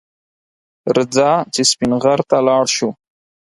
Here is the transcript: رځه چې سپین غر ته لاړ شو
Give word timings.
رځه 0.95 1.31
چې 1.53 1.61
سپین 1.71 1.91
غر 2.03 2.19
ته 2.29 2.37
لاړ 2.47 2.65
شو 2.75 2.89